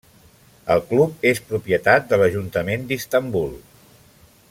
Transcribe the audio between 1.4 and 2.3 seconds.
propietat de